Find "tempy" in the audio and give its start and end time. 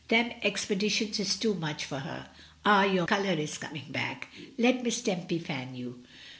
5.03-5.37